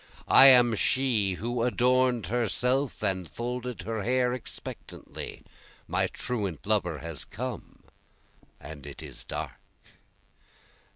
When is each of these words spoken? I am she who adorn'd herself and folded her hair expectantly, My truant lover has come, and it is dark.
I 0.33 0.47
am 0.47 0.73
she 0.73 1.33
who 1.33 1.61
adorn'd 1.61 2.25
herself 2.25 3.03
and 3.03 3.29
folded 3.29 3.83
her 3.83 4.01
hair 4.01 4.33
expectantly, 4.33 5.43
My 5.87 6.07
truant 6.07 6.65
lover 6.65 6.97
has 6.97 7.23
come, 7.23 7.83
and 8.59 8.87
it 8.87 9.03
is 9.03 9.23
dark. 9.23 9.61